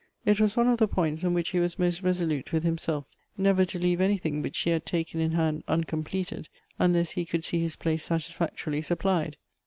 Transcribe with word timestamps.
It 0.25 0.39
was 0.39 0.57
one 0.57 0.67
of 0.67 0.79
the 0.79 0.87
points 0.87 1.23
on 1.23 1.35
which 1.35 1.49
he 1.49 1.59
was 1.59 1.77
most 1.77 2.01
resolute 2.01 2.51
with 2.51 2.63
himself, 2.63 3.05
never 3.37 3.65
to 3.65 3.77
leave 3.77 4.01
anything 4.01 4.41
which 4.41 4.57
he 4.61 4.71
had 4.71 4.83
taken 4.83 5.21
in 5.21 5.33
hand 5.33 5.63
uncom 5.67 6.03
pleted, 6.03 6.47
unless 6.79 7.11
he 7.11 7.23
could 7.23 7.45
see 7.45 7.59
his. 7.61 7.75
place 7.75 8.05
satisfactorily 8.05 8.81
sup 8.81 8.97
plied. 8.97 9.37